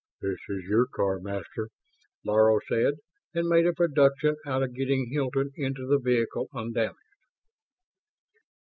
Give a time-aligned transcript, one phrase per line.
[0.19, 1.69] "This is your car, Master,"
[2.25, 2.95] Laro said,
[3.35, 6.97] and made a production out of getting Hilton into the vehicle undamaged.